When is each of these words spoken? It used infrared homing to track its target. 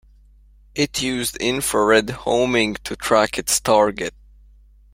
It 0.73 1.03
used 1.03 1.35
infrared 1.37 2.09
homing 2.09 2.73
to 2.85 2.95
track 2.95 3.37
its 3.37 3.59
target. 3.59 4.15